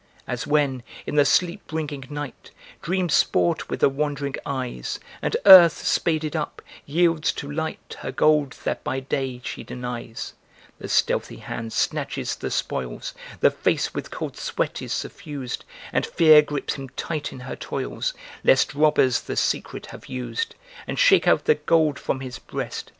As 0.27 0.47
when, 0.47 0.81
in 1.05 1.13
the 1.13 1.25
sleep 1.25 1.67
bringing 1.67 2.05
night 2.09 2.49
Dreams 2.81 3.13
sport 3.13 3.69
with 3.69 3.81
the 3.81 3.87
wandering 3.87 4.33
eyes, 4.47 4.99
And 5.21 5.37
earth, 5.45 5.85
spaded 5.85 6.35
up, 6.35 6.63
yields 6.87 7.31
to 7.33 7.51
light 7.51 7.97
Her 7.99 8.11
gold 8.11 8.57
that 8.63 8.83
by 8.83 9.01
day 9.01 9.41
she 9.43 9.63
denies, 9.63 10.33
The 10.79 10.87
stealthy 10.87 11.35
hand 11.37 11.71
snatches 11.71 12.35
the 12.35 12.49
spoils; 12.49 13.13
The 13.41 13.51
face 13.51 13.93
with 13.93 14.09
cold 14.09 14.37
sweat 14.37 14.81
is 14.81 14.91
suffused 14.91 15.65
And 15.93 16.03
Fear 16.03 16.41
grips 16.41 16.73
him 16.73 16.89
tight 16.89 17.31
in 17.31 17.41
her 17.41 17.55
toils 17.55 18.15
Lest 18.43 18.73
robbers 18.73 19.21
the 19.21 19.37
secret 19.37 19.85
have 19.85 20.07
used 20.07 20.55
And 20.87 20.97
shake 20.97 21.27
out 21.27 21.45
the 21.45 21.53
gold 21.53 21.99
from 21.99 22.21
his 22.21 22.39
breast. 22.39 22.89